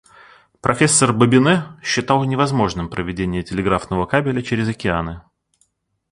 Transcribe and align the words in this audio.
Профессор 0.61 1.13
Бабине 1.13 1.61
считал 1.83 2.23
невозможным 2.23 2.89
проведение 2.89 3.43
телеграфного 3.43 4.07
кабеля 4.07 4.41
через 4.41 4.67
океаны. 4.67 5.21